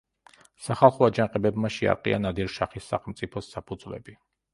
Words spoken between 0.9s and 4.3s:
აჯანყებებმა შეარყია ნადირ-შაჰის სახელმწიფოს საფუძვლები.